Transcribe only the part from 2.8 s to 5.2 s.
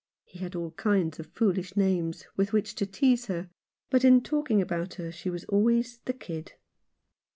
tease her, but in talking about her